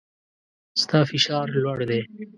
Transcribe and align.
ستا 0.81 0.99
فشار 1.09 1.47
لوړ 1.63 1.79
دی 1.89 2.01